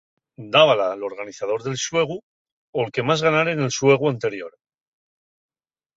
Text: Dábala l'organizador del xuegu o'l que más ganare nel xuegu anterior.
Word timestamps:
Dábala 0.53 0.87
l'organizador 1.01 1.65
del 1.67 1.75
xuegu 1.83 2.17
o'l 2.81 2.91
que 2.95 3.07
más 3.11 3.25
ganare 3.27 3.55
nel 3.61 3.73
xuegu 3.79 4.05
anterior. 4.13 4.53